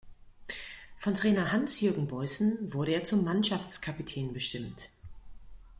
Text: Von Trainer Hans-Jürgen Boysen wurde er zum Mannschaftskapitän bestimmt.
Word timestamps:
Von 0.97 1.13
Trainer 1.13 1.51
Hans-Jürgen 1.51 2.07
Boysen 2.07 2.73
wurde 2.73 2.91
er 2.91 3.03
zum 3.03 3.23
Mannschaftskapitän 3.23 4.33
bestimmt. 4.33 4.89